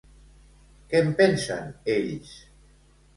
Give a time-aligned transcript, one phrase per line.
[0.93, 1.67] Què en pensen
[1.97, 2.33] ells?